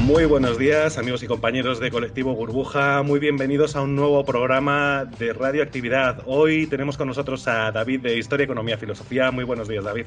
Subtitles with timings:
[0.00, 3.02] Muy buenos días, amigos y compañeros de Colectivo Burbuja.
[3.02, 6.22] Muy bienvenidos a un nuevo programa de radioactividad.
[6.26, 9.30] Hoy tenemos con nosotros a David de Historia, Economía, Filosofía.
[9.30, 10.06] Muy buenos días, David.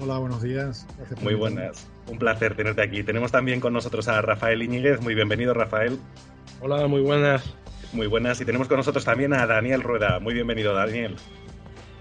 [0.00, 0.86] Hola, buenos días.
[1.22, 1.86] Muy buenas.
[2.08, 3.02] Un placer tenerte aquí.
[3.02, 5.00] Tenemos también con nosotros a Rafael Iñiguez.
[5.00, 5.98] Muy bienvenido, Rafael.
[6.60, 7.44] Hola, muy buenas.
[7.92, 8.40] Muy buenas.
[8.40, 10.18] Y tenemos con nosotros también a Daniel Rueda.
[10.18, 11.16] Muy bienvenido, Daniel.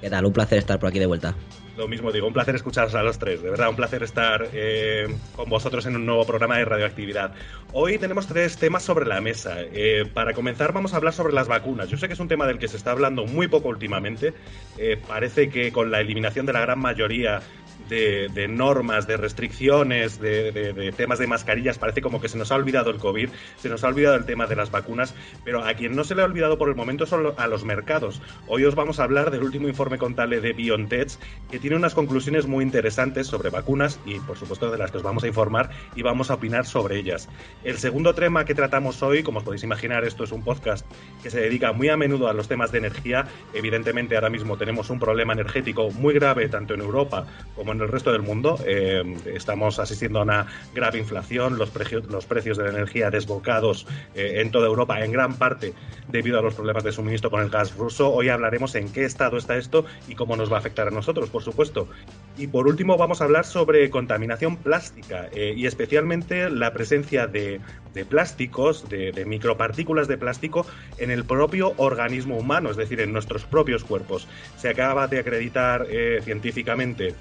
[0.00, 0.24] ¿Qué tal?
[0.24, 1.34] Un placer estar por aquí de vuelta.
[1.76, 5.14] Lo mismo digo, un placer escucharos a los tres, de verdad, un placer estar eh,
[5.34, 7.34] con vosotros en un nuevo programa de radioactividad.
[7.72, 9.56] Hoy tenemos tres temas sobre la mesa.
[9.60, 11.90] Eh, para comenzar vamos a hablar sobre las vacunas.
[11.90, 14.32] Yo sé que es un tema del que se está hablando muy poco últimamente.
[14.78, 17.42] Eh, parece que con la eliminación de la gran mayoría
[17.88, 22.90] de, normas, de restricciones, de, temas de mascarillas, parece como que se nos ha olvidado
[22.90, 26.04] el COVID, se nos ha olvidado el tema de las vacunas, pero a quien no
[26.04, 28.20] se le ha olvidado por el momento son a los mercados.
[28.46, 31.10] Hoy os vamos a hablar del último informe contable de BioNTech,
[31.50, 35.02] que tiene unas conclusiones muy interesantes sobre vacunas y, por supuesto, de las que os
[35.02, 37.28] vamos a informar y vamos a opinar sobre ellas.
[37.64, 40.86] El segundo tema que tratamos hoy, como os podéis imaginar, esto es un podcast
[41.22, 43.26] que se dedica muy a menudo a los temas de energía.
[43.54, 47.82] Evidentemente, ahora mismo tenemos un problema energético muy grave tanto en Europa como en en
[47.82, 48.58] el resto del mundo.
[48.66, 54.50] Eh, estamos asistiendo a una grave inflación, los, precios, de la energía desbocados eh, en
[54.50, 55.74] toda Europa, en gran parte
[56.08, 58.12] debido a los problemas de suministro con el gas ruso.
[58.12, 61.30] Hoy hablaremos en qué estado está esto y cómo nos va a afectar a nosotros,
[61.30, 61.88] por supuesto.
[62.36, 67.60] Y por último vamos a hablar sobre contaminación plástica eh, y especialmente la presencia de,
[68.08, 70.66] plásticos, de, micropartículas de plástico
[70.98, 74.28] en el propio organismo humano, es decir, en nuestros propios cuerpos.
[74.56, 75.86] Se acaba de acreditar
[76.22, 77.14] científicamente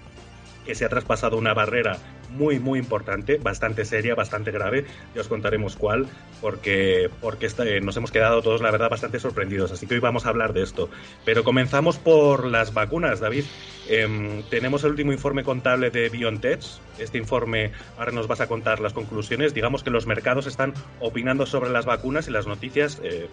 [0.65, 1.97] que se ha traspasado una barrera
[2.31, 4.85] muy, muy importante, bastante seria, bastante grave.
[5.13, 6.07] Ya os contaremos cuál,
[6.41, 9.71] porque, porque eh, nos hemos quedado todos, la verdad, bastante sorprendidos.
[9.71, 10.89] Así que hoy vamos a hablar de esto.
[11.23, 13.45] Pero comenzamos por las vacunas, David.
[13.87, 16.61] Em, tenemos el último informe contable de BioNTech.
[16.99, 19.53] Este informe, ahora nos vas a contar las conclusiones.
[19.53, 23.29] Digamos que los mercados están opinando sobre las vacunas y las noticias eh,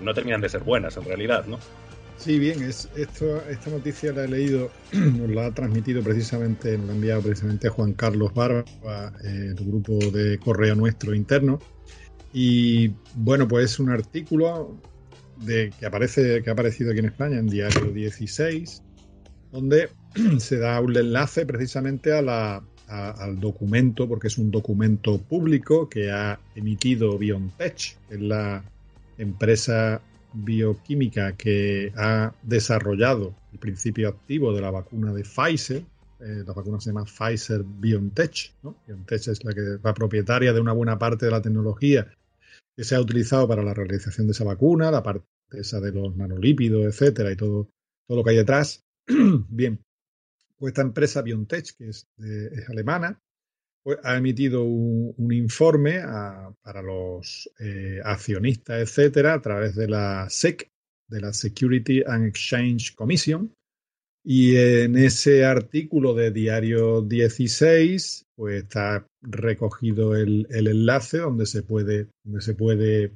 [0.00, 1.58] no terminan de ser buenas, en realidad, ¿no?
[2.20, 6.88] Sí, bien, es, esto, esta noticia la he leído, nos la ha transmitido precisamente, nos
[6.88, 8.62] la ha enviado precisamente Juan Carlos Barba,
[9.24, 11.58] el grupo de correo nuestro interno.
[12.34, 14.76] Y bueno, pues es un artículo
[15.38, 18.82] de, que, aparece, que ha aparecido aquí en España en Diario 16,
[19.50, 19.88] donde
[20.38, 26.10] se da un enlace precisamente a la, al documento, porque es un documento público que
[26.10, 28.62] ha emitido BioNTech, que es la
[29.16, 30.02] empresa
[30.32, 35.82] bioquímica que ha desarrollado el principio activo de la vacuna de Pfizer.
[36.20, 38.54] Eh, la vacuna se llama Pfizer BioNTech.
[38.86, 42.10] BioNTech es la, que, la propietaria de una buena parte de la tecnología
[42.76, 46.16] que se ha utilizado para la realización de esa vacuna, la parte esa de los
[46.16, 47.68] nanolípidos, etcétera, y todo,
[48.06, 48.84] todo lo que hay detrás.
[49.48, 49.82] Bien,
[50.58, 53.20] pues esta empresa BioNTech, que es, es alemana,
[54.02, 56.00] ha emitido un, informe
[56.62, 60.68] para los eh, accionistas, etcétera, a través de la SEC,
[61.08, 63.52] de la Security and Exchange Commission.
[64.22, 72.08] Y en ese artículo de Diario 16, pues está recogido el, enlace donde se, puede,
[72.22, 73.12] donde se puede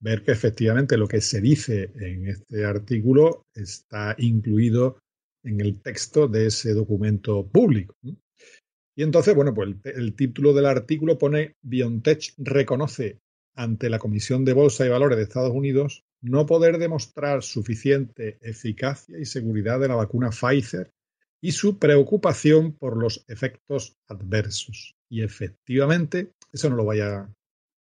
[0.00, 4.98] ver que efectivamente lo que se dice en este artículo está incluido
[5.44, 7.94] en el texto de ese documento público.
[8.96, 13.20] Y entonces, bueno, pues el, título del artículo pone BioNTech reconoce
[13.54, 19.18] ante la Comisión de Bolsa y Valores de Estados Unidos no poder demostrar suficiente eficacia
[19.18, 20.90] y seguridad de la vacuna Pfizer
[21.40, 24.94] y su preocupación por los efectos adversos.
[25.08, 27.34] Y efectivamente, eso no lo vaya a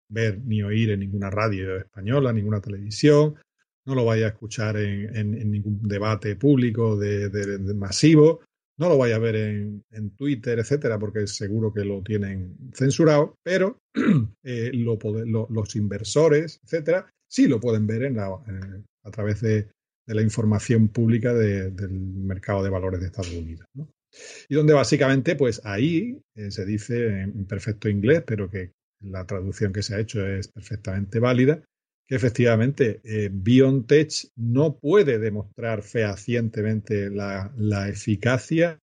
[0.09, 3.37] ver ni oír en ninguna radio española, ninguna televisión,
[3.85, 8.41] no lo vaya a escuchar en, ningún debate público de masivo,
[8.83, 13.79] no lo vaya a ver en, Twitter, etcétera, porque seguro que lo tienen censurado, pero
[14.43, 19.69] eh, los inversores, etcétera, sí lo pueden ver a través de,
[20.07, 23.67] la información pública del mercado de valores de Estados Unidos.
[24.49, 29.73] Y donde básicamente, pues ahí eh, se dice en perfecto inglés, pero que la traducción
[29.73, 31.63] que se ha hecho es perfectamente válida,
[32.15, 38.79] efectivamente eh, BioNTech no puede demostrar fehacientemente la, eficacia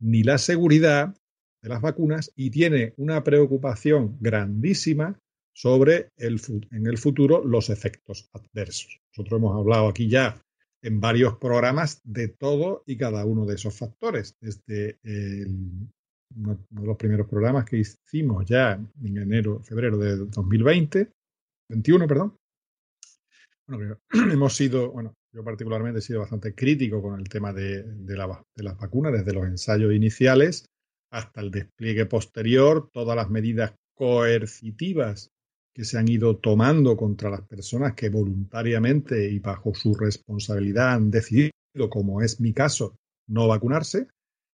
[0.00, 1.16] ni la seguridad
[1.60, 5.18] de las vacunas y tiene una preocupación grandísima
[5.52, 9.00] sobre el, en el futuro los efectos adversos.
[9.10, 10.40] Nosotros hemos hablado aquí ya
[10.82, 14.98] en varios programas de todo y cada uno de esos factores, desde
[16.36, 18.72] uno de los primeros programas que hicimos ya
[19.02, 21.10] en enero, febrero de 2020,
[21.68, 22.36] 21, perdón.
[23.72, 23.98] Bueno,
[24.32, 28.42] hemos sido, bueno, yo particularmente he sido bastante crítico con el tema de, de, la,
[28.54, 30.66] de las vacunas, desde los ensayos iniciales
[31.10, 35.30] hasta el despliegue posterior, todas las medidas coercitivas
[35.74, 41.10] que se han ido tomando contra las personas que voluntariamente y bajo su responsabilidad han
[41.10, 41.52] decidido,
[41.90, 42.96] como es mi caso,
[43.28, 44.08] no vacunarse.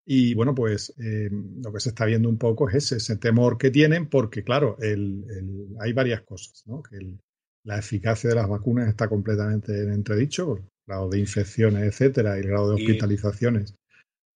[0.07, 3.71] Y bueno, pues eh, lo que se está viendo un poco es ese, temor que
[3.71, 6.83] tienen, porque claro, el, el, hay varias cosas, ¿no?
[6.83, 7.19] Que el,
[7.65, 12.41] la eficacia de las vacunas está completamente en entredicho, el grado de infecciones, etcétera, y
[12.41, 13.75] el grado de hospitalizaciones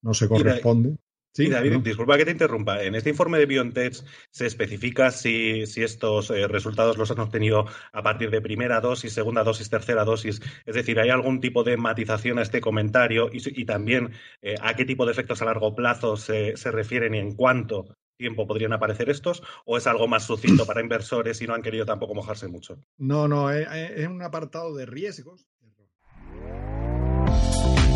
[0.03, 0.97] no se corresponde.
[1.35, 2.83] Sí, David, disculpa que te interrumpa.
[2.83, 3.95] En este informe de BioNTech
[4.31, 9.13] se especifica si, si estos eh, resultados los han obtenido a partir de primera dosis,
[9.13, 10.41] segunda dosis, tercera dosis.
[10.67, 14.11] Es decir, ¿hay algún tipo de matización a este comentario y, y también
[14.43, 17.98] eh, a qué tipo de efectos a largo plazo se, se refieren y en cuánto
[18.19, 19.43] tiempo podrían aparecer estos?
[19.65, 22.77] ¿O es algo más sucinto para inversores y no han querido tampoco mojarse mucho?
[22.99, 25.47] No, no, es, es un apartado de riesgos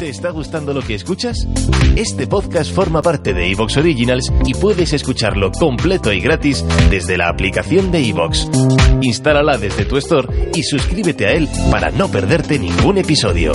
[0.03, 1.47] ¿Te está gustando lo que escuchas?
[1.95, 7.29] Este podcast forma parte de Evox Originals y puedes escucharlo completo y gratis desde la
[7.29, 8.49] aplicación de Evox.
[9.01, 13.53] Instálala desde tu store y suscríbete a él para no perderte ningún episodio.